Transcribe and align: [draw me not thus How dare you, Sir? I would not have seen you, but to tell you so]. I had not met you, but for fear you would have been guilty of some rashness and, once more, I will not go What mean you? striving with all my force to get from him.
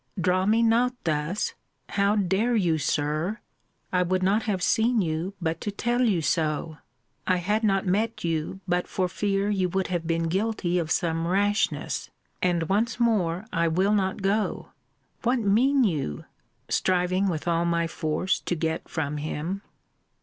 [draw 0.19 0.47
me 0.47 0.63
not 0.63 0.95
thus 1.03 1.53
How 1.89 2.15
dare 2.15 2.55
you, 2.55 2.79
Sir? 2.79 3.37
I 3.93 4.01
would 4.01 4.23
not 4.23 4.41
have 4.49 4.63
seen 4.63 4.99
you, 4.99 5.35
but 5.39 5.61
to 5.61 5.69
tell 5.69 6.01
you 6.01 6.23
so]. 6.23 6.77
I 7.27 7.37
had 7.37 7.63
not 7.63 7.85
met 7.85 8.23
you, 8.23 8.61
but 8.67 8.87
for 8.87 9.07
fear 9.07 9.51
you 9.51 9.69
would 9.69 9.89
have 9.89 10.07
been 10.07 10.23
guilty 10.23 10.79
of 10.79 10.89
some 10.89 11.27
rashness 11.27 12.09
and, 12.41 12.63
once 12.67 12.99
more, 12.99 13.45
I 13.53 13.67
will 13.67 13.93
not 13.93 14.23
go 14.23 14.69
What 15.21 15.37
mean 15.37 15.83
you? 15.83 16.25
striving 16.67 17.27
with 17.29 17.47
all 17.47 17.65
my 17.65 17.85
force 17.85 18.39
to 18.39 18.55
get 18.55 18.89
from 18.89 19.17
him. 19.17 19.61